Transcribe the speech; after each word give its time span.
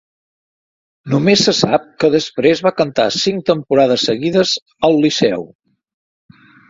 Només 1.13 1.43
se 1.47 1.53
sap 1.57 1.85
que 2.03 2.09
després 2.15 2.63
va 2.69 2.73
cantar 2.79 3.05
cinc 3.17 3.45
temporades 3.51 4.07
seguides 4.11 4.55
al 4.91 4.99
Liceu. 5.05 5.47